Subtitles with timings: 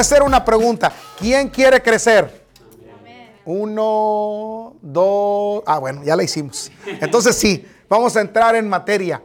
[0.00, 0.92] hacer una pregunta.
[1.18, 2.46] ¿Quién quiere crecer?
[3.44, 5.62] Uno, dos.
[5.66, 6.70] Ah, bueno, ya la hicimos.
[6.86, 9.22] Entonces sí, vamos a entrar en materia.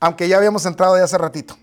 [0.00, 1.56] Aunque ya habíamos entrado ya hace ratito.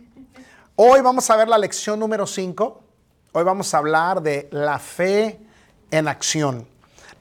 [0.76, 2.84] Hoy vamos a ver la lección número 5.
[3.32, 5.40] Hoy vamos a hablar de la fe
[5.92, 6.68] en acción.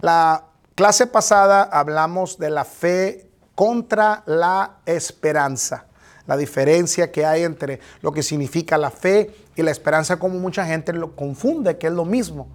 [0.01, 5.86] La clase pasada hablamos de la fe contra la esperanza.
[6.27, 10.67] La diferencia que hay entre lo que significa la fe y la esperanza, como mucha
[10.67, 12.49] gente lo confunde, que es lo mismo.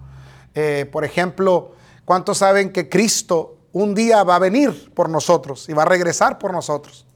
[0.54, 1.72] Eh, por ejemplo,
[2.04, 6.38] ¿cuántos saben que Cristo un día va a venir por nosotros y va a regresar
[6.38, 7.06] por nosotros?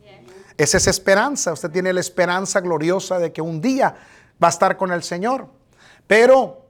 [0.56, 1.52] Esa es esperanza.
[1.52, 3.96] Usted tiene la esperanza gloriosa de que un día
[4.42, 5.48] va a estar con el Señor.
[6.06, 6.66] Pero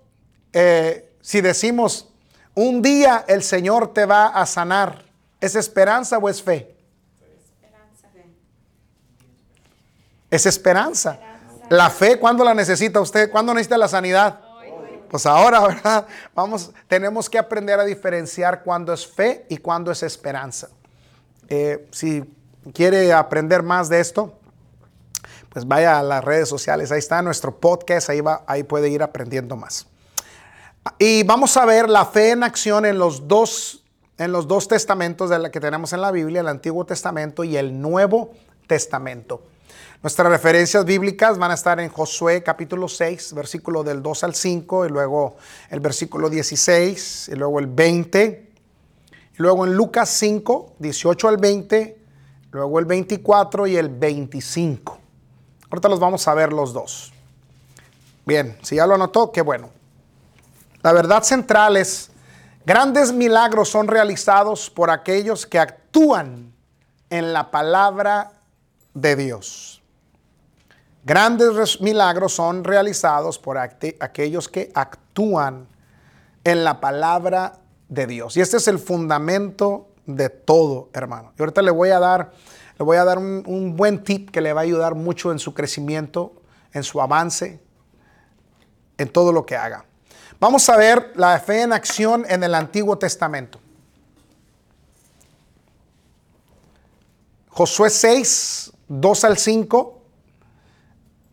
[0.53, 2.09] eh, si decimos,
[2.55, 5.05] un día el Señor te va a sanar,
[5.41, 6.75] ¿es esperanza o es fe?
[7.21, 8.09] Esperanza.
[10.31, 11.34] Es esperanza.
[11.71, 13.31] La fe, ¿cuándo la necesita usted?
[13.31, 14.41] ¿Cuándo necesita la sanidad?
[15.11, 16.07] Pues ahora, ¿verdad?
[16.35, 20.69] Vamos, tenemos que aprender a diferenciar cuándo es fe y cuándo es esperanza.
[21.49, 22.25] Eh, si
[22.73, 24.39] quiere aprender más de esto,
[25.51, 29.03] pues vaya a las redes sociales, ahí está nuestro podcast, ahí, va, ahí puede ir
[29.03, 29.87] aprendiendo más.
[30.99, 33.85] Y vamos a ver la fe en acción en los dos,
[34.19, 38.33] en los dos testamentos que tenemos en la Biblia, el Antiguo Testamento y el Nuevo
[38.67, 39.43] Testamento.
[40.05, 44.85] Nuestras referencias bíblicas van a estar en Josué capítulo 6, versículo del 2 al 5,
[44.85, 45.37] y luego
[45.71, 48.53] el versículo 16, y luego el 20,
[49.33, 51.99] y luego en Lucas 5, 18 al 20,
[52.51, 54.99] luego el 24 y el 25.
[55.71, 57.11] Ahorita los vamos a ver los dos.
[58.27, 59.71] Bien, si ya lo anotó, qué bueno.
[60.83, 62.11] La verdad central es,
[62.67, 66.53] grandes milagros son realizados por aquellos que actúan
[67.09, 68.33] en la palabra
[68.93, 69.81] de Dios.
[71.05, 75.69] Grandes milagros son realizados por aquellos que actúan
[76.45, 78.37] en la palabra de Dios.
[78.39, 81.33] Y este es el fundamento de todo, hermano.
[81.39, 82.33] Y ahorita le voy a dar,
[82.79, 85.53] le voy a dar un, buen tip que le va a ayudar mucho en su
[85.53, 86.33] crecimiento,
[86.73, 87.61] en su avance,
[88.97, 89.85] en todo lo que haga.
[90.41, 93.61] Vamos a ver la fe en acción en el Antiguo Testamento.
[97.51, 99.94] Josué 6, 2 al 5,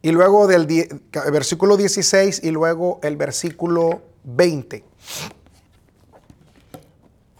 [0.01, 0.67] y luego del
[1.31, 4.83] versículo 16 y luego el versículo 20.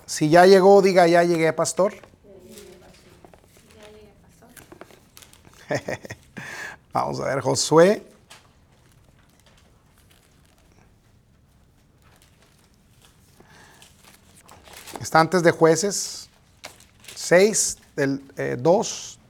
[0.05, 1.93] Si ya llegó, diga, ya llegué, pastor.
[6.93, 8.03] Vamos a ver, Josué.
[14.99, 16.29] Está antes de jueces
[17.15, 18.21] 6, del
[18.61, 19.20] 2.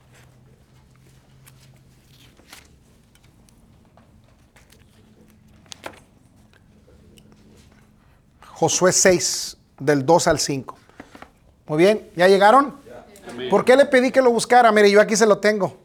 [8.62, 10.76] Josué 6, del 2 al 5.
[11.66, 12.76] Muy bien, ¿ya llegaron?
[13.50, 14.70] ¿Por qué le pedí que lo buscara?
[14.70, 15.78] Mire, yo aquí se lo tengo.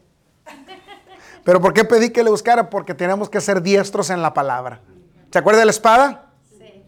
[1.42, 2.70] Pero ¿por qué pedí que lo buscara?
[2.70, 4.80] Porque tenemos que ser diestros en la palabra.
[5.32, 6.26] ¿Se acuerda de la espada?
[6.56, 6.84] Sí.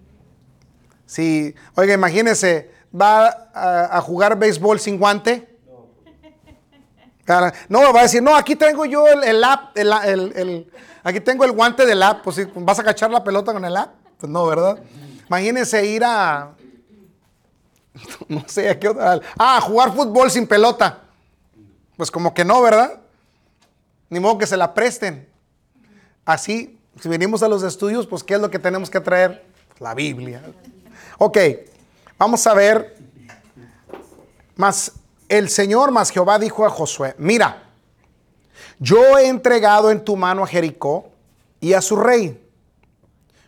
[1.07, 5.59] Sí, oiga, imagínese, va a, jugar béisbol sin guante.
[7.69, 10.73] No, va a decir, no, aquí tengo yo el, el, el,
[11.03, 13.93] aquí tengo el guante del app, pues vas a cachar la pelota con el app.
[14.21, 14.79] Pues no, ¿verdad?
[15.31, 16.57] Imagínese ir a,
[18.29, 19.21] no sé, ¿a qué otra?
[19.39, 21.05] Ah, jugar fútbol sin pelota.
[21.97, 22.99] Pues como que no, ¿verdad?
[24.09, 25.29] Ni modo que se la presten.
[26.25, 29.47] Así, si venimos a los estudios, pues ¿qué es lo que tenemos que traer?
[29.79, 30.43] La Biblia.
[31.19, 31.39] Ok,
[32.19, 32.97] vamos a ver.
[34.57, 34.95] Más
[35.29, 37.69] el Señor, más Jehová dijo a Josué, mira,
[38.81, 41.13] yo he entregado en tu mano a Jericó
[41.61, 42.45] y a su rey,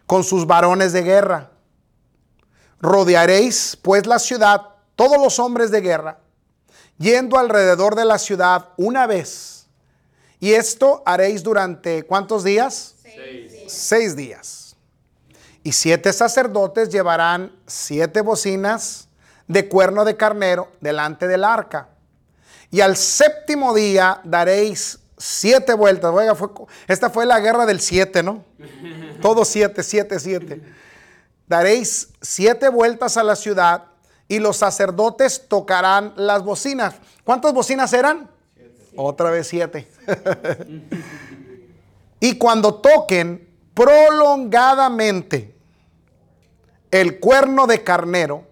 [0.07, 1.52] con sus varones de guerra
[2.83, 4.61] Rodearéis pues la ciudad,
[4.97, 6.19] todos los hombres de guerra,
[6.99, 9.67] yendo alrededor de la ciudad una vez.
[10.41, 12.97] Y esto haréis durante cuántos días?
[13.69, 14.77] Seis, días.
[15.63, 19.07] Y siete sacerdotes llevarán siete bocinas
[19.47, 21.89] de cuerno de carnero delante del arca.
[22.73, 26.11] Y al séptimo día daréis siete vueltas.
[26.13, 26.37] Oiga,
[26.89, 28.45] esta fue la guerra del siete, ¿no?
[29.21, 30.61] Todos siete, siete, siete
[31.53, 33.85] daréis siete vueltas a la ciudad
[34.27, 36.95] y los sacerdotes tocarán las bocinas.
[37.25, 38.31] ¿Cuántas bocinas eran?
[38.97, 39.87] Otra vez siete.
[42.21, 45.55] y cuando toquen prolongadamente
[46.91, 48.47] el cuerno de carnero,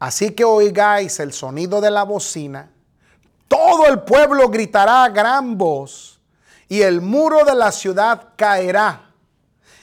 [0.00, 2.68] así que oigáis el sonido de la bocina,
[3.46, 6.20] todo el pueblo gritará a gran voz
[6.68, 9.12] y el muro de la ciudad caerá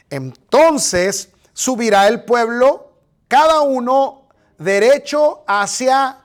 [0.10, 2.92] Entonces subirá el pueblo,
[3.30, 6.20] cada uno derecho hacia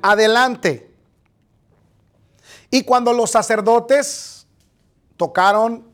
[0.00, 0.88] adelante.
[2.70, 4.46] Y cuando los sacerdotes
[5.16, 5.84] tocaron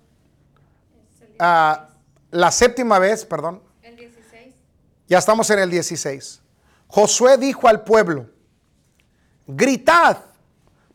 [1.38, 1.88] ah,
[2.30, 3.62] la séptima vez, perdón,
[5.08, 6.42] ya estamos en el 16.
[6.88, 8.26] Josué dijo al pueblo,
[9.46, 10.18] gritad,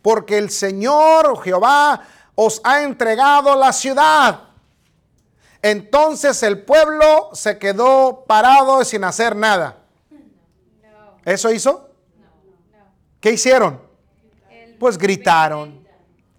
[0.04, 2.02] porque el Señor Jehová
[2.36, 4.53] os ha entregado la ciudad.
[5.64, 9.78] Entonces el pueblo se quedó parado sin hacer nada.
[11.24, 11.90] ¿Eso hizo?
[13.22, 13.80] ¿Qué hicieron?
[14.78, 15.88] Pues gritaron,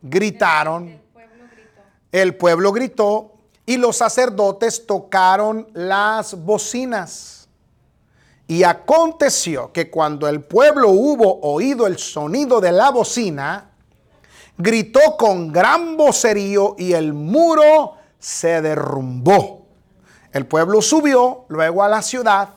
[0.03, 1.01] gritaron.
[2.13, 3.33] El pueblo gritó
[3.65, 7.49] y los sacerdotes tocaron las bocinas.
[8.47, 13.71] Y aconteció que cuando el pueblo hubo oído el sonido de la bocina,
[14.59, 19.67] gritó con gran vocerío y el muro se derrumbó.
[20.33, 22.49] El pueblo subió luego a la ciudad,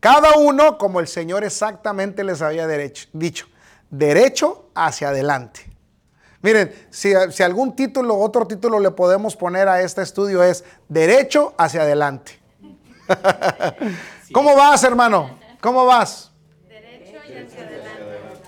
[0.00, 2.66] cada uno como el Señor exactamente les había
[3.12, 3.46] dicho,
[3.90, 5.70] derecho hacia adelante.
[6.40, 11.54] Miren, si, si, algún título, otro título le podemos poner a este estudio es Derecho
[11.58, 12.40] hacia adelante.
[14.32, 15.38] ¿Cómo vas, hermano?
[15.60, 16.30] ¿Cómo vas?
[16.68, 18.42] Derecho y hacia adelante.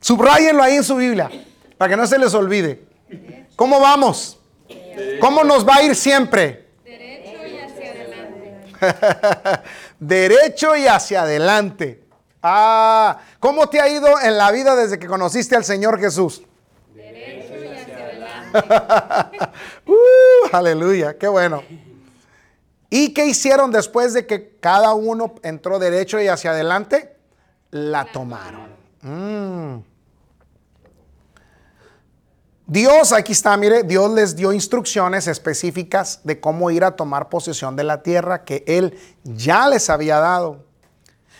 [0.00, 1.30] Subrayenlo ahí en su Biblia
[1.76, 2.86] para que no se les olvide.
[3.54, 4.35] ¿Cómo vamos?
[5.20, 6.66] ¿Cómo nos va a ir siempre?
[6.84, 9.62] Derecho y hacia adelante.
[10.00, 12.04] Derecho y hacia adelante.
[12.42, 16.42] Ah, ¿cómo te ha ido en la vida desde que conociste al Señor Jesús?
[16.94, 19.38] Derecho y hacia adelante.
[19.86, 21.62] uh, aleluya, qué bueno.
[22.88, 27.16] ¿Y qué hicieron después de que cada uno entró derecho y hacia adelante?
[27.70, 28.70] La tomaron.
[29.02, 29.82] Mm.
[32.68, 37.76] Dios, aquí está, mire, Dios les dio instrucciones específicas de cómo ir a tomar posesión
[37.76, 40.64] de la tierra que Él ya les había dado.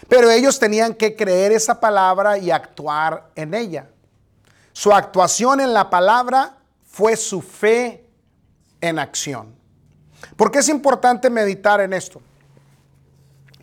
[0.08, 3.88] Pero ellos tenían que creer esa palabra y actuar en ella.
[4.72, 8.08] Su actuación en la palabra fue su fe
[8.80, 9.52] en acción.
[10.36, 12.22] ¿Por qué es importante meditar en esto?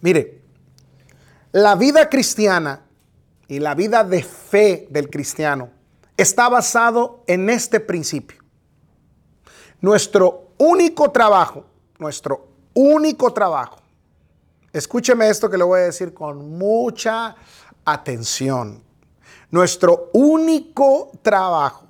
[0.01, 0.42] Mire,
[1.54, 2.81] la vida cristiana
[3.48, 5.69] y la vida de fe del cristiano
[6.24, 8.42] está basado en este principio.
[9.81, 11.66] Nuestro único trabajo,
[12.00, 13.78] nuestro único trabajo,
[14.72, 17.36] escúcheme esto que le voy a decir con mucha
[17.86, 18.81] atención.
[19.52, 21.88] Nuestro único trabajo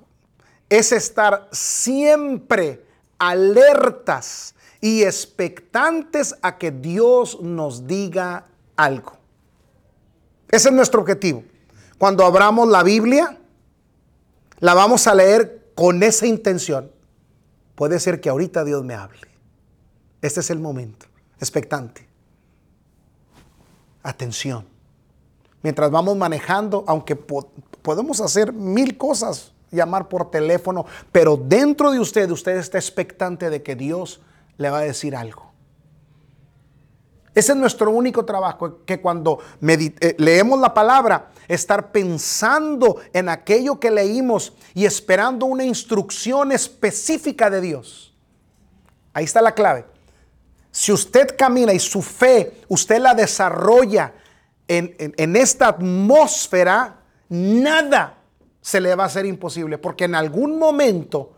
[0.68, 2.84] es estar siempre
[3.18, 8.46] alertas y expectantes a que Dios nos diga
[8.76, 9.12] algo.
[10.48, 11.44] Ese es nuestro objetivo.
[11.96, 13.38] Cuando abramos la Biblia,
[14.64, 16.90] la vamos a leer con esa intención.
[17.74, 19.28] Puede ser que ahorita Dios me hable.
[20.22, 21.04] Este es el momento.
[21.38, 22.08] Expectante.
[24.02, 24.64] Atención.
[25.62, 32.30] Mientras vamos manejando, aunque podemos hacer mil cosas, llamar por teléfono, pero dentro de usted,
[32.30, 34.22] usted está expectante de que Dios
[34.56, 35.43] le va a decir algo.
[37.34, 43.80] Ese es nuestro único trabajo, que cuando eh, leemos la palabra, estar pensando en aquello
[43.80, 48.14] que leímos y esperando una instrucción específica de Dios.
[49.12, 49.84] Ahí está la clave.
[50.70, 54.12] Si usted camina y su fe, usted la desarrolla
[54.68, 58.18] en, en esta atmósfera, nada
[58.60, 61.34] se le va a hacer imposible, porque en algún momento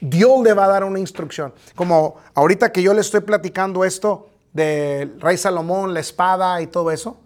[0.00, 1.52] Dios le va a dar una instrucción.
[1.74, 6.90] Como ahorita que yo le estoy platicando esto, del rey Salomón, la espada y todo
[6.90, 7.18] eso.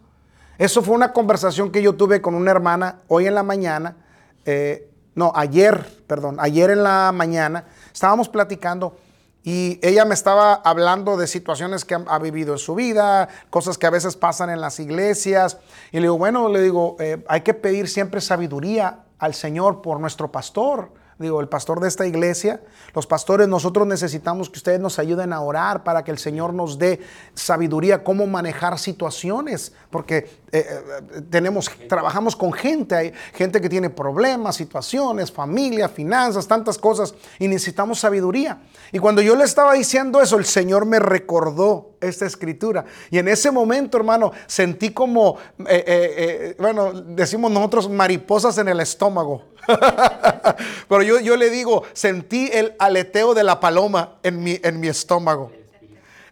[0.58, 3.96] Eso fue una conversación que yo tuve con una hermana hoy en la mañana,
[4.44, 8.96] eh, no, ayer, perdón, ayer en la mañana, estábamos platicando
[9.44, 13.86] y ella me estaba hablando de situaciones que ha, vivido en su vida, cosas que
[13.86, 15.58] a veces pasan en las iglesias.
[15.90, 19.98] Y le digo, bueno, le digo, eh, hay que pedir siempre sabiduría al Señor por
[19.98, 22.60] nuestro pastor digo, el pastor de esta iglesia,
[22.94, 26.78] los pastores, nosotros necesitamos que ustedes nos ayuden a orar para que el Señor nos
[26.78, 27.00] dé
[27.34, 34.54] sabiduría, cómo manejar situaciones, porque eh, eh, tenemos, trabajamos con gente, gente que tiene problemas,
[34.56, 38.60] situaciones, familia, finanzas, tantas cosas, y necesitamos sabiduría.
[38.92, 42.84] Y cuando yo le estaba diciendo eso, el Señor me recordó esta escritura.
[43.10, 49.44] Y en ese momento, hermano, sentí como, eh, bueno, decimos nosotros mariposas en el estómago.
[50.88, 54.88] Pero yo, yo, le digo, sentí el aleteo de la paloma en mi, en mi
[54.88, 55.61] estómago.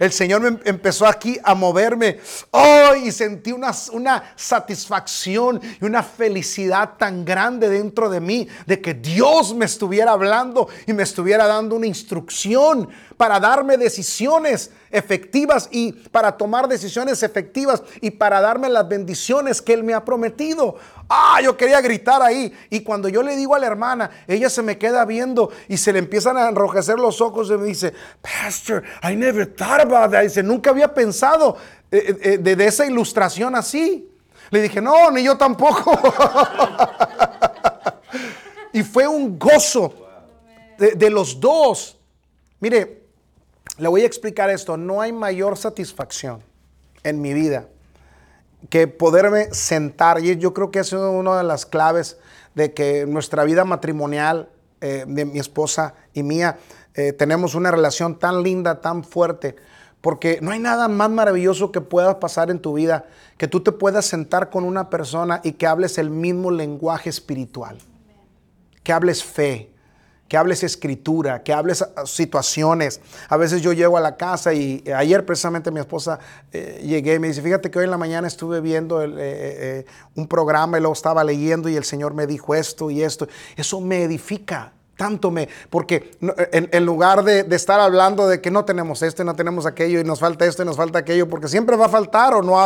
[0.01, 2.19] El Señor me empezó aquí a moverme.
[2.53, 8.81] Oh, y sentí una, una, satisfacción y una felicidad tan grande dentro de mí de
[8.81, 12.89] que Dios me estuviera hablando y me estuviera dando una instrucción
[13.19, 19.73] para darme decisiones efectivas y para tomar decisiones efectivas y para darme las bendiciones que
[19.73, 20.77] Él me ha prometido.
[21.09, 22.53] Ah, yo quería gritar ahí.
[22.71, 25.93] Y cuando yo le digo a la hermana, ella se me queda viendo y se
[25.93, 30.23] le empiezan a enrojecer los ojos y me dice, Pastor, I never thought about that.
[30.23, 31.57] Dice, nunca había pensado
[31.91, 34.09] eh, eh, eh, de, esa ilustración así.
[34.51, 35.99] Le dije, no, ni yo tampoco.
[38.73, 39.95] y fue un gozo
[40.79, 41.97] de, de los dos.
[42.61, 43.00] Mire,
[43.81, 44.77] le voy a explicar esto.
[44.77, 46.43] No hay mayor satisfacción
[47.03, 47.67] en mi vida
[48.69, 52.19] que poderme sentar, y yo creo que es una de las claves
[52.55, 54.51] de que nuestra vida matrimonial,
[54.83, 56.59] eh, de mi esposa y mía,
[56.95, 59.57] eh, tenemos una relación tan linda, tan fuerte,
[60.03, 63.07] porque no hay nada más maravilloso que pueda pasar en tu vida,
[63.39, 67.79] que tú te puedas sentar con una persona y que hables el mismo lenguaje espiritual,
[68.83, 69.73] que hables fe,
[70.31, 73.01] que hables escritura, que hables ah, situaciones.
[73.29, 76.21] A veces yo llego a la casa y eh, ayer precisamente mi esposa
[76.53, 79.85] eh, llegué y me dice, fíjate que hoy en la mañana estuve viendo eh,
[80.15, 83.27] un programa y lo estaba leyendo y el Señor me dijo esto y esto.
[83.57, 84.73] Eso me edifica.
[84.97, 89.35] Tanto me, porque en, lugar de, estar hablando de que no tenemos esto y no
[89.35, 92.35] tenemos aquello y nos falta esto y nos falta aquello, porque siempre va a faltar
[92.35, 92.57] o, no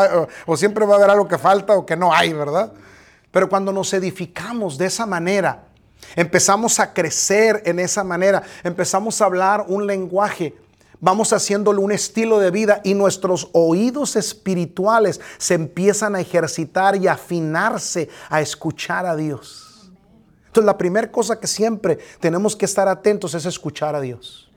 [0.44, 2.72] o siempre va a haber algo que falta o que no hay, ¿verdad?
[3.30, 5.62] Pero cuando nos edificamos de esa manera,
[6.16, 10.54] Empezamos a crecer en esa manera, empezamos a hablar un lenguaje,
[11.00, 17.08] vamos haciéndole un estilo de vida y nuestros oídos espirituales se empiezan a ejercitar y
[17.08, 19.92] afinarse a escuchar a Dios.
[20.46, 24.50] Entonces la primera cosa que siempre tenemos que estar atentos es escuchar a Dios.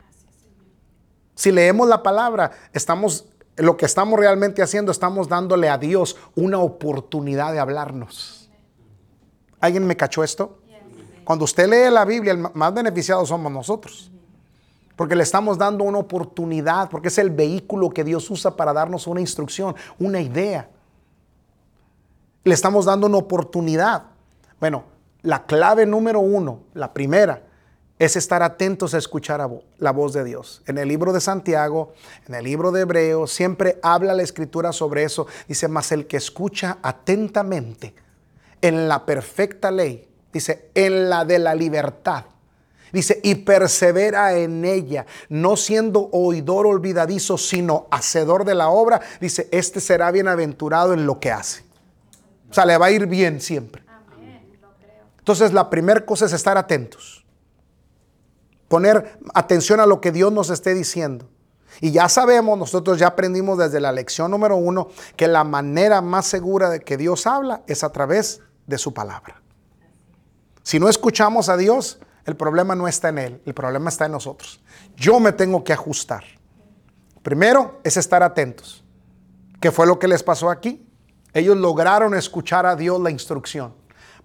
[1.33, 3.25] Si leemos la palabra, estamos
[3.57, 8.49] lo que estamos realmente haciendo, estamos dándole a Dios una oportunidad de hablarnos.
[9.59, 10.59] ¿Alguien me cachó esto?
[11.27, 14.09] Cuando usted lee la Biblia, el más beneficiado somos nosotros.
[14.95, 19.07] Porque le estamos dando una oportunidad, porque es el vehículo que Dios usa para darnos
[19.07, 20.69] una instrucción, una idea.
[22.45, 24.03] Le estamos dando una oportunidad.
[24.61, 24.85] Bueno,
[25.21, 27.43] la clave número uno, la primera,
[27.99, 29.45] es estar atentos a escuchar
[29.79, 30.63] la voz de Dios.
[30.65, 31.91] En el libro de Santiago,
[32.25, 35.27] en el libro de Hebreos, siempre habla la escritura sobre eso.
[35.49, 37.93] Dice, mas el que escucha atentamente
[38.61, 40.07] en la perfecta ley,
[40.37, 42.25] Dice, en la de la libertad.
[42.93, 49.01] Dice, y persevera en ella, no siendo oidor olvidadizo, sino hacedor de la obra.
[49.19, 51.63] Dice, este será bienaventurado en lo que hace.
[52.51, 53.83] O sea, le va a ir bien siempre.
[55.17, 57.25] Entonces, la primera cosa es estar atentos.
[58.67, 61.27] Poner atención a lo que Dios nos esté diciendo.
[61.81, 66.27] Y ya sabemos, nosotros ya aprendimos desde la lección número uno, que la manera más
[66.27, 69.41] segura de que Dios habla es a través de su palabra.
[70.67, 74.11] Si no escuchamos a Dios, el problema no está en Él, el problema está en
[74.11, 74.59] nosotros.
[74.97, 76.25] Yo me tengo que ajustar.
[77.23, 78.83] Primero es estar atentos.
[79.61, 80.85] ¿Qué fue lo que les pasó aquí?
[81.33, 83.75] Ellos lograron escuchar a Dios la instrucción.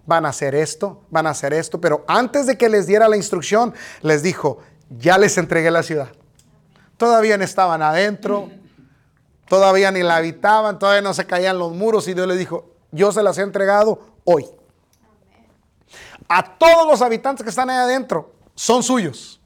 [0.05, 3.15] Van a hacer esto, van a hacer esto, pero antes de que les diera la
[3.15, 4.57] instrucción, les dijo,
[4.89, 6.09] ya les entregué la ciudad.
[6.97, 8.49] Todavía no estaban adentro,
[9.47, 13.13] todavía ni la habitaban, todavía no se caían los muros y Dios les dijo, yo
[13.13, 14.45] se las he entregado hoy
[16.27, 19.39] a todos los habitantes que están ahí adentro son suyos.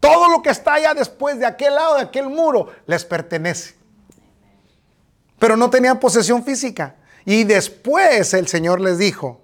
[0.00, 3.74] Todo lo que está allá después de aquel lado de aquel muro les pertenece.
[5.38, 6.96] Pero no tenían posesión física.
[7.24, 9.40] Y después el Señor les dijo,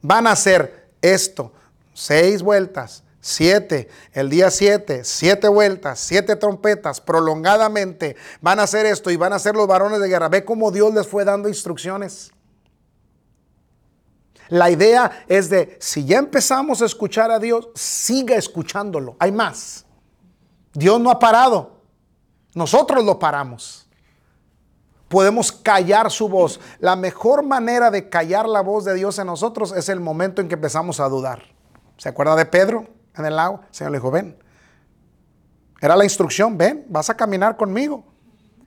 [0.00, 1.52] van a hacer esto,
[1.94, 9.10] seis vueltas, siete, el día siete, siete vueltas, siete trompetas, prolongadamente, van a hacer esto
[9.10, 10.28] y van a ser los varones de guerra.
[10.28, 12.32] Ve cómo Dios les fue dando instrucciones.
[14.52, 19.16] La idea es de, si ya empezamos a escuchar a Dios, siga escuchándolo.
[19.18, 19.86] Hay más.
[20.74, 21.80] Dios no ha parado.
[22.54, 23.88] Nosotros lo paramos.
[25.08, 26.60] Podemos callar su voz.
[26.80, 30.48] La mejor manera de callar la voz de Dios en nosotros es el momento en
[30.48, 31.44] que empezamos a dudar.
[31.96, 33.60] ¿Se acuerda de Pedro en el lago?
[33.66, 34.36] El Señor le dijo, ven.
[35.80, 38.04] Era la instrucción, ven, vas a caminar conmigo.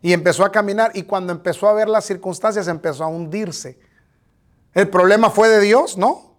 [0.01, 3.77] Y empezó a caminar y cuando empezó a ver las circunstancias empezó a hundirse.
[4.75, 5.97] ¿El problema fue de Dios?
[5.97, 6.35] No.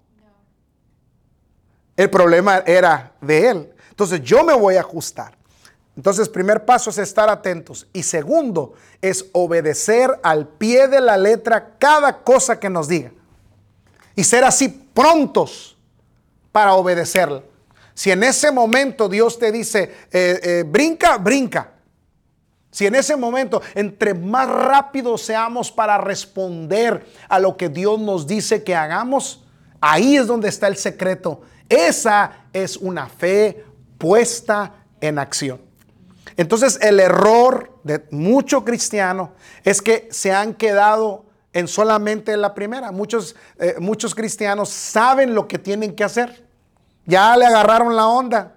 [1.96, 3.74] El problema era de Él.
[3.90, 5.36] Entonces yo me voy a ajustar.
[5.96, 7.86] Entonces, primer paso es estar atentos.
[7.94, 13.12] Y segundo es obedecer al pie de la letra cada cosa que nos diga.
[14.14, 15.78] Y ser así prontos
[16.52, 17.42] para obedecerla.
[17.94, 21.72] Si en ese momento Dios te dice, eh, eh, brinca, brinca.
[22.76, 28.26] Si en ese momento, entre más rápido seamos para responder a lo que Dios nos
[28.26, 29.42] dice que hagamos,
[29.80, 31.40] ahí es donde está el secreto.
[31.70, 33.64] Esa es una fe
[33.96, 35.58] puesta en acción.
[36.36, 39.30] Entonces el error de muchos cristianos
[39.64, 42.92] es que se han quedado en solamente la primera.
[42.92, 46.44] Muchos, eh, muchos cristianos saben lo que tienen que hacer.
[47.06, 48.55] Ya le agarraron la onda.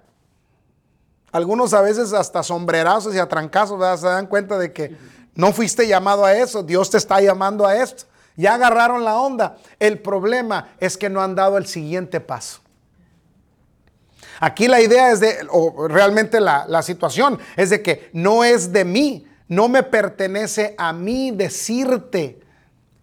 [1.31, 4.95] Algunos a veces hasta sombrerazos y atrancazos se dan cuenta de que
[5.35, 8.05] no fuiste llamado a eso, Dios te está llamando a esto.
[8.35, 9.57] Ya agarraron la onda.
[9.79, 12.61] El problema es que no han dado el siguiente paso.
[14.39, 18.71] Aquí la idea es de, o realmente la, la situación es de que no es
[18.71, 22.39] de mí, no me pertenece a mí decirte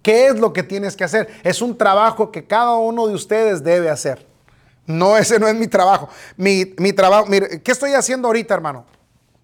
[0.02, 1.28] qué es lo que tienes que hacer.
[1.42, 4.26] Es un trabajo que cada uno de ustedes debe hacer.
[4.86, 6.08] No, ese no es mi trabajo.
[6.36, 8.84] Mi, trabajo, mire, ¿qué estoy haciendo ahorita, hermano?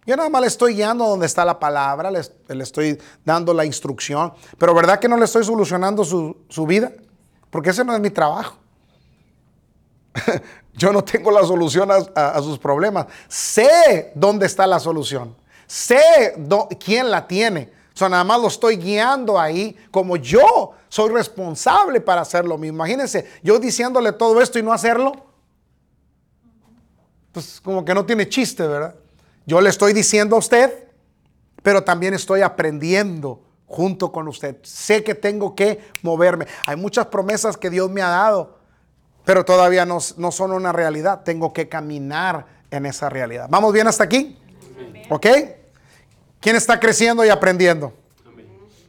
[0.06, 2.20] Yo nada más le estoy guiando donde está la palabra, le,
[2.62, 6.92] estoy dando la instrucción, pero ¿verdad que no le estoy solucionando su, vida?
[7.50, 8.56] Porque ese no es mi trabajo.
[10.74, 13.06] Yo no tengo la solución a, sus problemas.
[13.28, 15.36] Sé dónde está la solución.
[15.66, 16.34] Sé
[16.82, 17.70] quién la tiene.
[17.94, 22.76] O sea, nada más lo estoy guiando ahí como yo soy responsable para hacerlo mismo.
[22.76, 25.31] Imagínense, yo diciéndole todo esto y no hacerlo
[27.32, 28.94] pues como que no tiene chiste, ¿verdad?
[29.46, 30.88] Yo le estoy diciendo a usted,
[31.62, 34.56] pero también estoy aprendiendo junto con usted.
[34.62, 36.46] Sé que tengo que moverme.
[36.66, 38.58] Hay muchas promesas que Dios me ha dado,
[39.24, 41.22] pero todavía no, son una realidad.
[41.24, 43.46] Tengo que caminar en esa realidad.
[43.48, 44.38] ¿Vamos bien hasta aquí?
[45.08, 45.26] ¿Ok?
[46.40, 47.94] ¿Quién está creciendo y aprendiendo?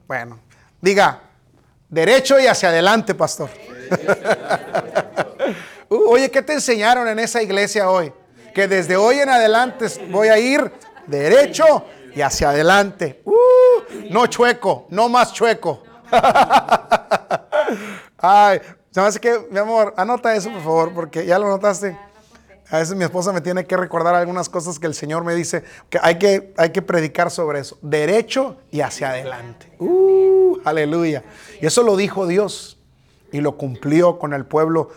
[0.08, 0.40] Bueno,
[0.82, 1.22] diga,
[1.90, 3.50] derecho y hacia adelante, pastor.
[5.90, 8.12] Oye, ¿qué te enseñaron en esa iglesia hoy?
[8.54, 10.72] Que desde hoy en adelante voy a ir
[11.08, 13.22] derecho y hacia adelante.
[13.26, 15.84] Uh, no chueco, no más chueco.
[18.18, 18.62] Ay,
[19.52, 21.98] mi amor, anota eso por favor, porque ya lo notaste.
[22.70, 25.64] A veces mi esposa me tiene que recordar algunas cosas que el Señor me dice,
[25.90, 27.78] que hay que, hay que predicar sobre eso.
[27.82, 29.72] Derecho y hacia adelante.
[29.80, 31.24] Uh, aleluya.
[31.62, 32.80] Y eso lo dijo Dios
[33.32, 34.92] y lo cumplió con el pueblo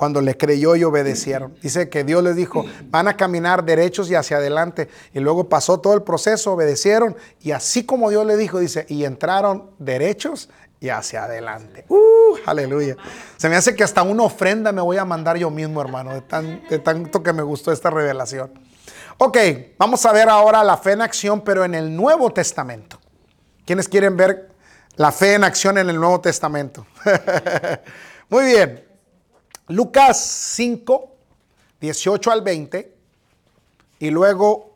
[0.00, 1.54] cuando le creyó y obedecieron.
[1.60, 4.88] Dice que Dios les dijo, van a caminar derechos y hacia adelante.
[5.12, 7.14] Y luego pasó todo el proceso, obedecieron.
[7.42, 10.48] Y así como Dios le dijo, dice, y entraron derechos
[10.80, 11.84] y hacia adelante.
[11.90, 12.96] Uh, aleluya.
[13.36, 16.78] Se me hace que hasta una ofrenda me voy a mandar yo mismo, hermano, de,
[16.78, 18.58] tanto que me gustó esta revelación.
[19.18, 19.36] Ok,
[19.76, 22.98] vamos a ver ahora la fe en acción, pero en el Nuevo Testamento.
[23.66, 24.50] ¿Quiénes quieren ver
[24.96, 26.86] la fe en acción en el Nuevo Testamento?
[28.30, 28.89] Muy bien.
[29.70, 30.20] Lucas
[30.56, 31.10] 5,
[31.80, 32.92] 18 al 20
[34.00, 34.74] y luego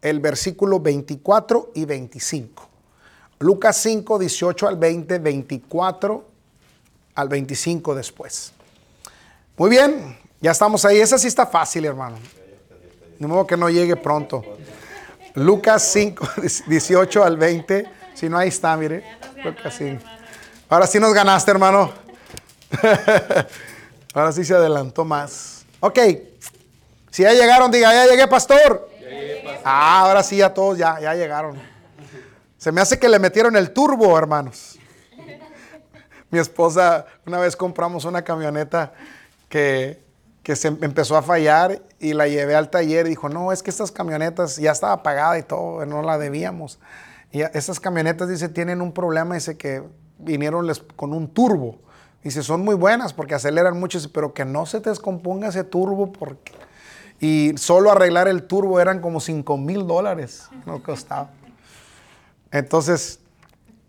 [0.00, 2.66] el versículo 24 y 25.
[3.40, 6.24] Lucas 5, 18 al 20, 24
[7.16, 8.52] al 25 después.
[9.58, 11.00] Muy bien, ya estamos ahí.
[11.00, 12.16] Esa sí está fácil, hermano.
[13.18, 14.42] De modo que no llegue pronto.
[15.34, 16.28] Lucas 5,
[16.66, 17.90] 18 al 20.
[18.14, 19.04] Si no, ahí está, mire.
[19.44, 20.02] Lucas 5.
[20.70, 21.92] Ahora sí nos ganaste, hermano.
[24.14, 25.66] Ahora sí se adelantó más.
[25.80, 25.98] Ok.
[27.10, 28.88] Si ya llegaron, diga, ya llegué, pastor.
[29.64, 31.60] Ah, ahora sí, ya todos ya, ya llegaron.
[32.56, 34.78] Se me hace que le metieron el turbo, hermanos.
[36.30, 38.92] Mi esposa, una vez compramos una camioneta
[39.48, 40.02] que,
[40.42, 43.70] que se empezó a fallar y la llevé al taller y dijo, no, es que
[43.70, 46.78] estas camionetas ya estaba pagada y todo, no la debíamos.
[47.32, 49.82] Y esas camionetas, dice, tienen un problema, dice que
[50.18, 51.80] vinieron con un turbo.
[52.24, 56.10] Dice, son muy buenas porque aceleran mucho, pero que no se te descomponga ese turbo
[56.10, 56.52] porque...
[57.20, 61.30] Y solo arreglar el turbo eran como 5 mil dólares, no costaba.
[62.50, 63.20] Entonces,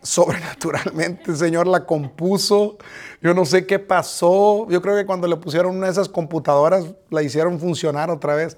[0.01, 2.77] sobrenaturalmente el Señor la compuso.
[3.21, 4.67] Yo no sé qué pasó.
[4.69, 8.57] Yo creo que cuando le pusieron una de esas computadoras, la hicieron funcionar otra vez.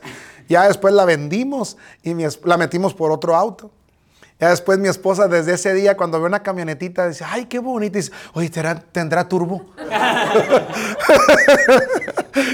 [0.50, 2.14] Ya después la vendimos y
[2.44, 3.72] la metimos por otro auto.
[4.40, 7.98] Ya después mi esposa desde ese día cuando ve una camionetita dice, ay, qué bonita.
[7.98, 8.52] dice, oye,
[8.92, 9.66] ¿tendrá, turbo?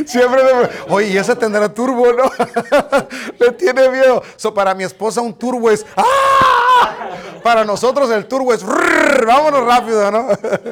[0.05, 0.69] Siempre me...
[0.93, 2.23] Oye, ¿y esa tendrá turbo, no?
[3.39, 4.23] Le tiene miedo.
[4.37, 7.09] So, para mi esposa un turbo es, ¡ah!
[7.43, 10.29] Para nosotros el turbo es, vámonos rápido, ¿no?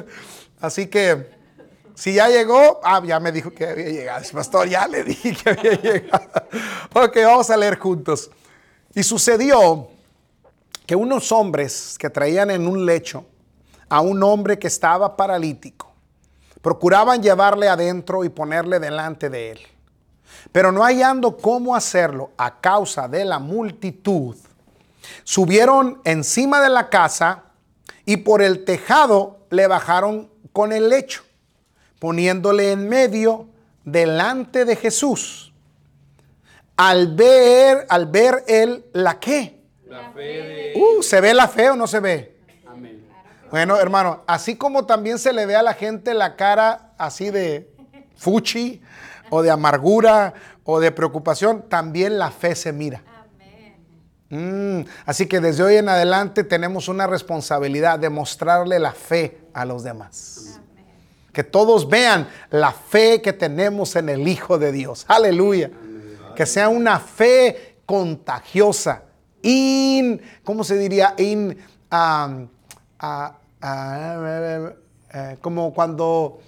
[0.62, 1.30] Así que,
[1.94, 4.26] si ya llegó, ah, ya me dijo que había llegado.
[4.32, 6.30] Pastor, ya le dije que había llegado.
[6.94, 8.32] ok, vamos a leer juntos.
[8.94, 9.91] Y sucedió
[10.86, 13.26] que unos hombres que traían en un lecho
[13.90, 15.92] a un hombre que estaba paralítico,
[16.62, 19.60] procuraban llevarle adentro y ponerle delante de él.
[20.52, 24.36] Pero no hallando cómo hacerlo a causa de la multitud,
[25.24, 27.44] Subieron encima de la casa
[28.06, 31.24] y por el tejado le bajaron con el lecho,
[32.00, 33.48] poniéndole en medio
[33.84, 35.54] delante de Jesús.
[36.78, 39.61] Al ver, al ver él la qué.
[39.92, 42.38] La fe uh, ¿Se ve la fe o no se ve?
[42.66, 43.06] Amén.
[43.50, 47.70] Bueno, hermano, así como también se le ve a la gente la cara así de
[48.16, 48.82] fuchi
[49.30, 53.04] o de amargura o de preocupación, también la fe se mira.
[54.30, 59.66] Mm, así que desde hoy en adelante tenemos una responsabilidad de mostrarle la fe a
[59.66, 60.62] los demás.
[61.34, 65.04] Que todos vean la fe que tenemos en el Hijo de Dios.
[65.10, 65.70] Aleluya.
[66.34, 69.11] Que sea una fe contagiosa.
[69.44, 71.16] In, ¿cómo se diría?
[71.18, 71.58] In,
[75.42, 76.40] como cuando,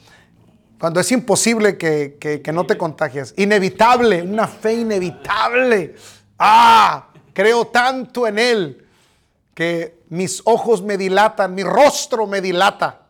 [0.79, 3.33] cuando es imposible que, que no te contagies.
[3.37, 5.95] Inevitable, una fe inevitable.
[6.37, 8.87] Ah, Creo tanto en Él
[9.55, 13.07] que mis ojos me dilatan, mi rostro me dilata.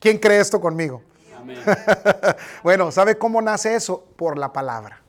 [0.00, 1.02] ¿Quién cree esto conmigo?
[2.64, 4.04] bueno, ¿sabe cómo nace eso?
[4.16, 5.00] Por la palabra.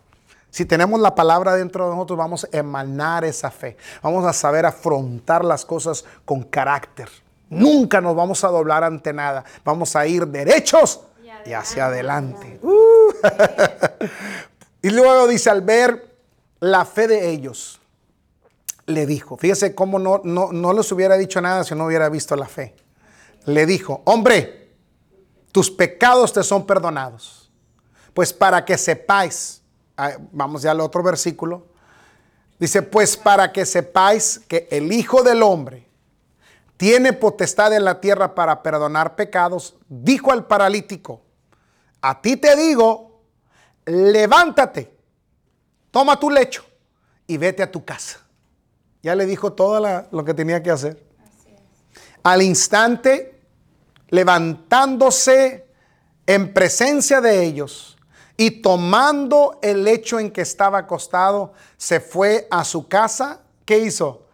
[0.58, 3.78] Si tenemos la palabra dentro de nosotros, vamos a emanar esa fe.
[4.02, 7.08] Vamos a saber afrontar las cosas con carácter.
[7.48, 9.44] Nunca nos vamos a doblar ante nada.
[9.64, 11.02] Vamos a ir derechos
[11.46, 12.60] y hacia adelante.
[12.64, 13.14] Uh.
[14.82, 16.18] y luego dice, al ver
[16.60, 17.80] la fe de ellos,
[18.88, 22.36] le dijo, fíjese cómo no, no, no les hubiera dicho nada si no hubiera visto
[22.36, 22.76] la fe.
[23.46, 24.72] Le dijo, hombre,
[25.52, 27.52] tus pecados te son perdonados.
[28.16, 29.57] Pues para que sepáis,
[30.32, 31.68] vamos ya al otro versículo,
[32.60, 35.88] dice, pues para que sepáis que el Hijo del Hombre
[36.78, 41.22] tiene potestad en la tierra para perdonar pecados, dijo al paralítico,
[42.02, 43.22] a ti te digo,
[43.86, 44.94] levántate,
[45.90, 46.64] toma tu lecho
[47.26, 48.20] y vete a tu casa.
[49.02, 51.04] Ya le dijo todo lo que tenía que hacer.
[52.24, 53.40] Al instante,
[54.10, 55.68] levantándose
[56.26, 57.97] en presencia de ellos
[58.38, 63.42] y tomando el lecho en que estaba acostado, se fue a su casa.
[63.66, 64.28] ¿Qué hizo?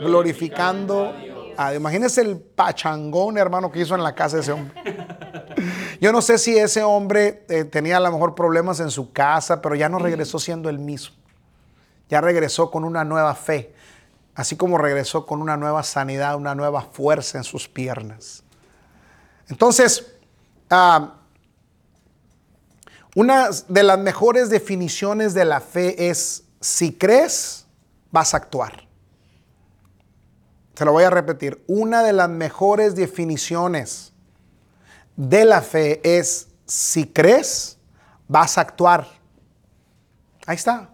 [0.00, 1.12] Glorificando,
[1.56, 1.76] a Dios.
[1.76, 4.74] Imagínense el pachangón, hermano, que hizo en la casa de ese hombre.
[6.00, 9.60] Yo no sé si ese hombre eh, tenía a lo mejor problemas en su casa,
[9.60, 11.14] pero ya no regresó siendo el mismo.
[12.08, 13.74] Ya regresó con una nueva fe
[14.34, 18.42] así como regresó con una nueva sanidad, una nueva fuerza en sus piernas.
[19.48, 20.14] Entonces,
[20.70, 21.14] ah,
[23.14, 27.66] una de las mejores definiciones de la fe es, si crees,
[28.10, 28.86] vas a actuar.
[30.74, 31.62] Se lo voy a repetir.
[31.66, 34.12] Una de las mejores definiciones
[35.16, 37.78] de la fe es, si crees,
[38.28, 39.06] vas a actuar.
[40.46, 40.90] Ahí está.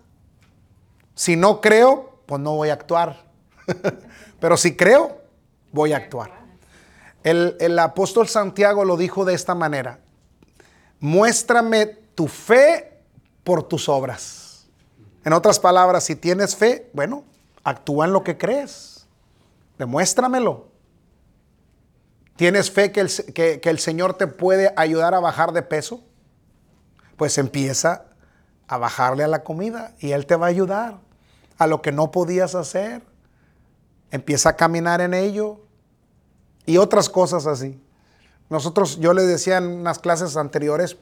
[1.15, 3.25] Si no creo, pues no voy a actuar.
[4.41, 5.21] Pero si creo,
[5.73, 6.33] voy a actuar.
[7.25, 9.99] El, apóstol Santiago lo dijo de esta manera.
[11.01, 13.01] Muéstrame tu fe
[13.45, 14.67] por tus obras.
[15.23, 17.23] En otras palabras, si tienes fe, bueno,
[17.63, 19.07] actúa en lo que crees.
[19.79, 20.67] Demuéstramelo.
[22.35, 26.03] ¿Tienes fe que el, que el Señor te puede ayudar a bajar de peso?
[27.17, 28.07] Pues empieza
[28.67, 30.99] a bajarle a la comida y Él te va a ayudar
[31.57, 33.03] a lo que no podías hacer
[34.11, 35.61] empieza a caminar en ello
[36.67, 37.81] y otras cosas así.
[38.51, 40.97] Nosotros, yo les decía en unas clases anteriores,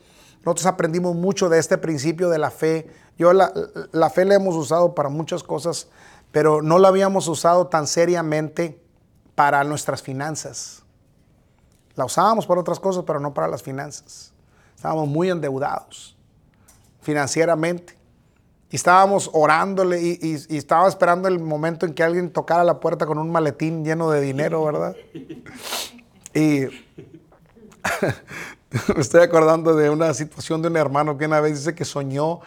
[0.46, 2.88] nosotros aprendimos mucho de este principio de la fe.
[3.18, 3.52] Yo la,
[3.90, 5.88] la fe la hemos usado para muchas cosas,
[6.30, 8.80] pero no la habíamos usado tan seriamente
[9.34, 10.84] para nuestras finanzas.
[11.96, 14.32] La usábamos para otras cosas, pero no para las finanzas.
[14.76, 16.16] Estábamos muy endeudados
[17.00, 17.96] financieramente.
[18.70, 23.18] Y estábamos orándole y, estaba esperando el momento en que alguien tocara la puerta con
[23.18, 24.94] un maletín lleno de dinero, ¿verdad?
[26.34, 26.66] Y
[28.94, 32.40] me estoy acordando de una situación de un hermano que una vez dice que soñó,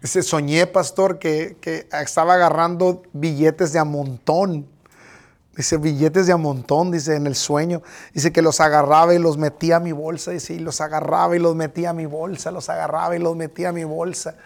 [0.00, 4.66] dice, soñé, pastor, que, que estaba agarrando billetes de a montón.
[5.56, 7.82] Dice, billetes de a montón, dice, en el sueño.
[8.12, 10.30] Dice que los agarraba y los metía a mi bolsa.
[10.30, 13.68] Dice, y los agarraba y los metía a mi bolsa, los agarraba y los metía
[13.68, 14.36] a mi bolsa.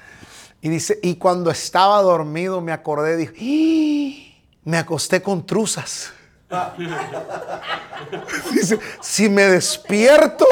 [0.61, 4.61] Y dice, y cuando estaba dormido me acordé, dije, ¡Ah!
[4.65, 6.11] me acosté con truzas.
[8.53, 10.47] dice, si me despierto,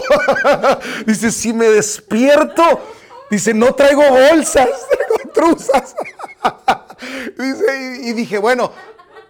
[1.07, 2.81] dice, si me despierto,
[3.31, 5.95] dice, no traigo bolsas, traigo truzas.
[7.39, 8.73] dice, y, dije, bueno,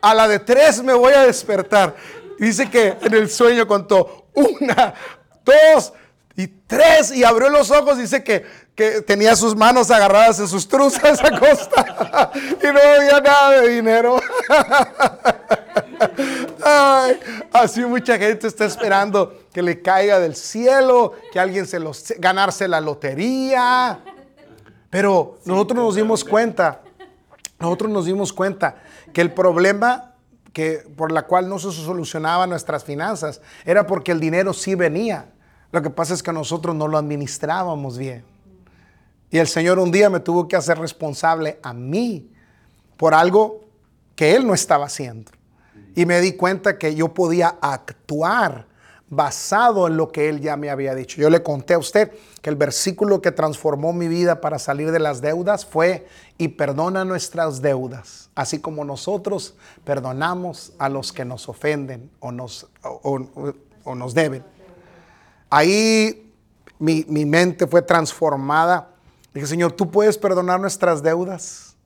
[0.00, 1.94] a la de tres me voy a despertar.
[2.38, 4.94] Dice que en el sueño contó una,
[5.44, 5.92] dos,
[6.37, 10.66] Y tres, y abrió los ojos, dice que, que tenía sus manos agarradas en sus
[10.66, 11.29] truzas a
[12.61, 14.20] y no había nada de dinero.
[17.53, 22.68] Así mucha gente está esperando que le caiga del cielo, que alguien se los ganarse
[22.68, 24.00] la lotería.
[24.90, 26.83] Pero nosotros nos dimos cuenta,
[27.59, 28.77] nosotros nos dimos cuenta
[29.12, 30.12] que el problema
[30.53, 35.27] que por la cual no se solucionaban nuestras finanzas era porque el dinero sí venía.
[35.72, 38.24] Lo que pasa es que nosotros no lo administrábamos bien.
[39.31, 42.31] Y el Señor un día me tuvo que hacer responsable a mí
[42.96, 43.64] por algo
[44.14, 45.33] que Él no estaba haciendo.
[45.94, 48.66] Y me di cuenta que yo podía actuar
[49.09, 51.20] basado en lo que Él ya me había dicho.
[51.20, 54.98] Yo le conté a usted que el versículo que transformó mi vida para salir de
[54.98, 59.54] las deudas fue, y perdona nuestras deudas, así como nosotros
[59.85, 64.44] perdonamos a los que nos ofenden o nos, o, nos deben.
[65.48, 66.33] Ahí
[66.78, 68.90] mi, mi mente fue transformada.
[69.33, 71.76] Dije, Señor, tú puedes perdonar nuestras deudas.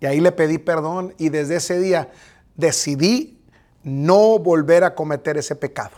[0.00, 2.10] Y ahí le pedí perdón y desde ese día
[2.58, 3.40] decidí
[3.82, 5.96] no volver a cometer ese pecado.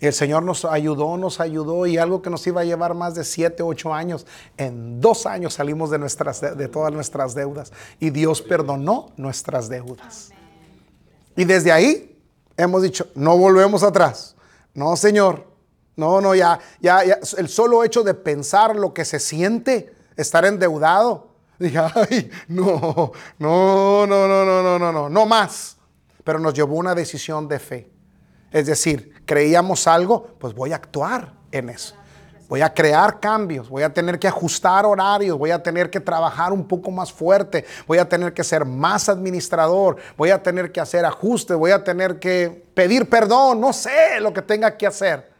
[0.00, 3.14] Y el Señor nos ayudó, nos ayudó y algo que nos iba a llevar más
[3.14, 4.26] de siete, ocho años,
[4.56, 10.30] en dos años salimos de, nuestras, de todas nuestras deudas y Dios perdonó nuestras deudas.
[11.36, 12.20] Y desde ahí
[12.56, 14.34] hemos dicho, no volvemos atrás.
[14.74, 15.52] No, Señor.
[15.94, 20.46] No, no, ya, ya, ya, el solo hecho de pensar lo que se siente, estar
[20.46, 21.31] endeudado,
[21.62, 25.76] Dije, ay, no, no, no, no, no, no, no, no, no más.
[26.24, 27.90] Pero nos llevó una decisión de fe.
[28.50, 31.94] Es decir, creíamos algo, pues voy a actuar en eso.
[32.48, 36.52] Voy a crear cambios, voy a tener que ajustar horarios, voy a tener que trabajar
[36.52, 40.78] un poco más fuerte, voy a tener que ser más administrador, voy a tener que
[40.78, 45.32] hacer ajustes, voy a tener que pedir perdón, no sé lo que tenga que hacer.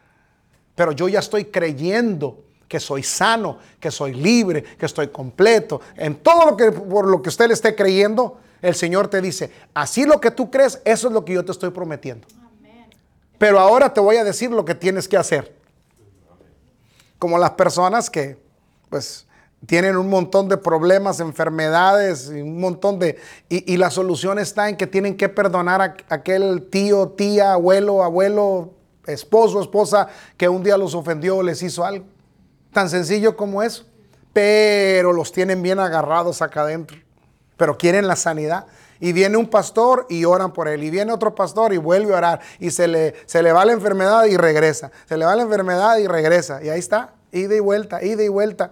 [0.73, 2.42] Pero yo ya estoy creyendo
[2.73, 5.79] que soy sano, que soy libre, que estoy completo.
[5.95, 9.51] En todo lo que por lo que usted le esté creyendo, el Señor te dice,
[9.75, 12.27] así lo que tú crees, eso es lo que yo te estoy prometiendo.
[13.37, 15.55] Pero ahora te voy a decir lo que tienes que hacer.
[17.19, 18.39] Como las personas que
[18.89, 19.27] pues
[19.67, 23.19] tienen un montón de problemas, enfermedades, y un montón de...
[23.49, 28.71] Y, la solución está en que tienen que perdonar a aquel tío, tía, abuelo, abuelo,
[29.05, 30.07] esposo, esposa
[30.37, 32.05] que un día los ofendió o les hizo algo.
[32.73, 33.85] Tan sencillo como eso.
[34.33, 36.97] Pero los tienen bien agarrados acá adentro.
[37.55, 38.65] Pero quieren la sanidad.
[38.99, 40.83] Y viene un pastor y oran por él.
[40.83, 42.41] Y viene otro pastor y vuelve a orar.
[42.59, 44.91] Y se le, se le va la enfermedad y regresa.
[45.07, 46.63] Se le va la enfermedad y regresa.
[46.63, 47.13] Y ahí está.
[47.31, 48.71] Ida y vuelta, ida y vuelta.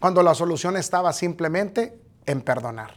[0.00, 2.94] Cuando la solución estaba simplemente en perdonar.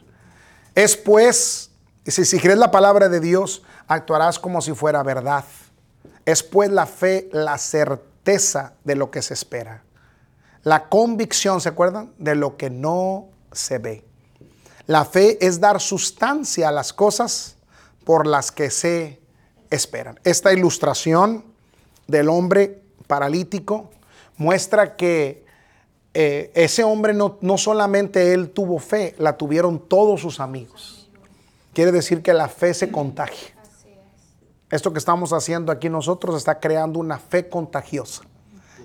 [0.75, 1.71] Es pues,
[2.05, 5.43] si, si crees la palabra de Dios, actuarás como si fuera verdad.
[6.25, 9.81] Es pues la fe, la certeza de lo que se espera.
[10.63, 12.13] La convicción, ¿se acuerdan?
[12.17, 14.05] De lo que no se ve.
[14.87, 17.55] La fe es dar sustancia a las cosas
[18.03, 19.21] por las que se
[19.69, 20.19] esperan.
[20.23, 21.45] Esta ilustración
[22.07, 23.89] del hombre paralítico
[24.37, 25.45] muestra que
[26.13, 31.09] eh, ese hombre no, no solamente él tuvo fe, la tuvieron todos sus amigos.
[31.73, 33.55] Quiere decir que la fe se contagia.
[34.69, 38.23] Esto que estamos haciendo aquí nosotros está creando una fe contagiosa.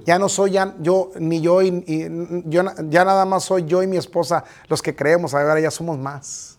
[0.06, 2.08] Ya no soy yo, ni yo, y,
[2.46, 5.98] yo, ya nada más soy yo y mi esposa los que creemos, ahora ya somos
[5.98, 6.58] más.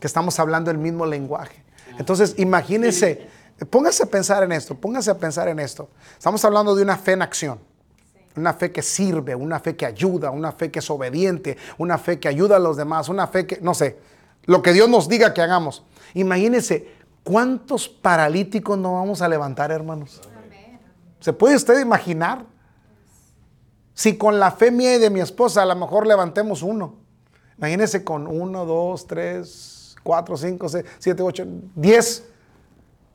[0.00, 1.62] Que estamos hablando el mismo lenguaje.
[1.98, 3.28] Entonces, imagínense,
[3.70, 5.88] póngase a pensar en esto, póngase a pensar en esto.
[6.16, 7.60] Estamos hablando de una fe en acción.
[8.36, 12.18] Una fe que sirve, una fe que ayuda, una fe que es obediente, una fe
[12.18, 13.98] que ayuda a los demás, una fe que, no sé,
[14.46, 15.84] lo que Dios nos diga que hagamos.
[16.14, 16.92] Imagínense,
[17.22, 20.20] ¿cuántos paralíticos no vamos a levantar, hermanos?
[21.20, 22.44] ¿Se puede usted imaginar?
[23.94, 26.94] Si con la fe mía y de mi esposa a lo mejor levantemos uno.
[27.56, 32.24] Imagínese con uno, dos, tres, cuatro, cinco, seis, siete, ocho, diez.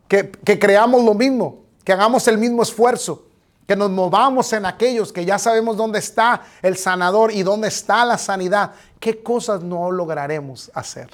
[0.09, 3.25] Que, que creamos lo mismo, que hagamos el mismo esfuerzo,
[3.65, 8.03] que nos movamos en aquellos que ya sabemos dónde está el sanador y dónde está
[8.03, 8.73] la sanidad.
[8.99, 11.09] ¿Qué cosas no lograremos hacer?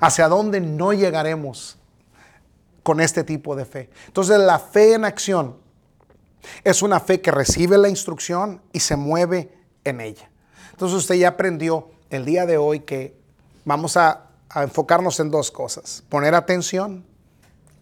[0.00, 1.78] ¿Hacia dónde no llegaremos
[2.82, 3.90] con este tipo de fe?
[4.08, 5.56] Entonces la fe en acción
[6.64, 9.52] es una fe que recibe la instrucción y se mueve
[9.84, 10.30] en ella.
[10.72, 13.16] Entonces usted ya aprendió el día de hoy que
[13.64, 14.26] vamos a,
[14.56, 16.02] enfocarnos en dos cosas.
[16.08, 17.04] Poner atención,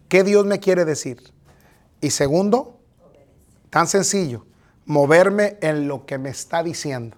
[0.07, 1.33] ¿qué Dios me quiere decir?
[1.99, 2.79] Y segundo,
[3.71, 4.45] tan sencillo,
[4.85, 7.17] moverme en lo que me está diciendo.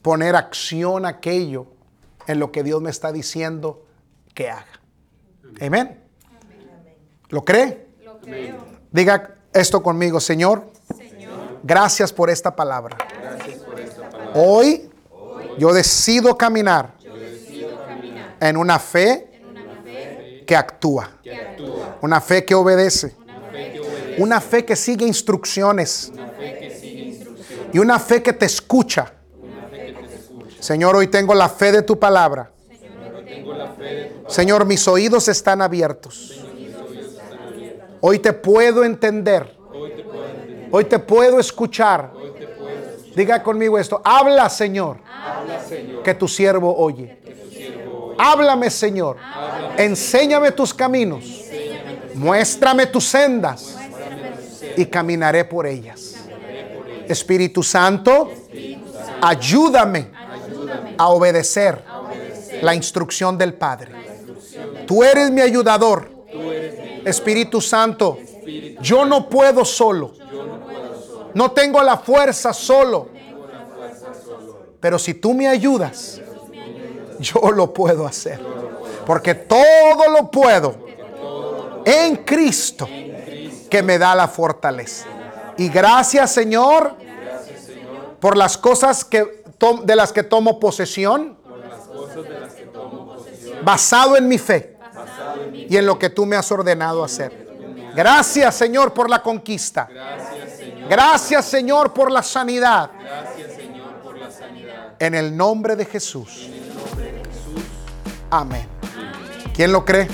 [0.00, 1.66] Poner acción aquello
[2.26, 3.84] en lo que Dios me está diciendo
[4.32, 4.80] que haga.
[5.60, 6.02] Amén.
[7.28, 7.88] ¿Lo cree?
[8.02, 8.64] Lo creo.
[8.90, 10.64] Diga esto conmigo, Señor.
[11.62, 12.96] Gracias por esta palabra.
[14.34, 14.90] Hoy
[15.58, 16.94] yo decido caminar
[18.40, 19.28] en una fe
[20.46, 21.10] que actúa.
[22.00, 23.14] Una fe que obedece.
[24.18, 26.12] Una fe que sigue instrucciones.
[27.72, 29.12] Y una fe que te escucha.
[30.60, 32.50] Señor, hoy tengo la fe de tu palabra.
[34.28, 36.42] Señor, mis oídos están abiertos.
[38.04, 39.56] Hoy te puedo entender.
[40.72, 42.12] Hoy te puedo escuchar.
[43.14, 44.02] Diga conmigo esto.
[44.04, 44.96] Habla, Señor.
[46.02, 47.16] Que tu siervo oye.
[48.18, 49.18] Háblame, Señor.
[49.76, 51.44] Enséñame tus caminos.
[52.14, 53.78] Muéstrame tus sendas.
[54.76, 56.16] Y caminaré por ellas.
[57.06, 58.32] Espíritu Santo,
[59.20, 60.08] ayúdame
[60.98, 61.84] a obedecer
[62.62, 63.92] la instrucción del Padre.
[64.86, 66.21] Tú eres mi ayudador.
[67.04, 68.18] Espíritu Santo,
[68.80, 70.12] yo no puedo solo.
[71.34, 73.08] No tengo la fuerza solo.
[74.80, 76.20] Pero si tú me ayudas,
[77.20, 78.40] yo lo puedo hacer.
[79.06, 80.74] Porque todo lo puedo
[81.84, 82.88] en Cristo
[83.70, 85.06] que me da la fortaleza.
[85.56, 86.94] Y gracias Señor
[88.20, 89.42] por las cosas que
[89.84, 91.36] de las que tomo posesión
[93.64, 94.71] basado en mi fe
[95.52, 97.48] y en lo que tú me has ordenado hacer.
[97.94, 99.88] Gracias Señor por la conquista.
[100.88, 102.90] Gracias Señor por la sanidad.
[104.98, 106.48] En el nombre de Jesús.
[108.30, 108.66] Amén.
[109.54, 110.08] ¿Quién lo cree?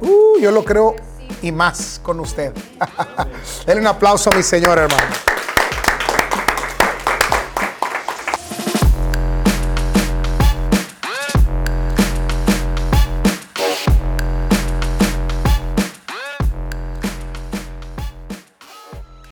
[0.00, 0.96] Uh, yo lo creo
[1.42, 2.52] y más con usted.
[3.66, 5.29] Denle un aplauso a mi Señor, hermano.